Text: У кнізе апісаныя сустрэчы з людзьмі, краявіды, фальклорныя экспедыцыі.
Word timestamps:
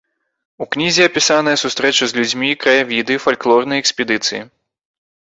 У 0.65 0.67
кнізе 0.75 1.03
апісаныя 1.09 1.59
сустрэчы 1.65 2.03
з 2.13 2.21
людзьмі, 2.21 2.49
краявіды, 2.65 3.21
фальклорныя 3.29 3.79
экспедыцыі. 3.87 4.45